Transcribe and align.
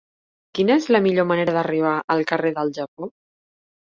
Quina 0.59 0.77
és 0.83 0.87
la 0.95 1.01
millor 1.07 1.27
manera 1.33 1.53
d'arribar 1.57 1.93
al 2.15 2.25
carrer 2.31 2.53
del 2.57 2.75
Japó? 2.79 3.11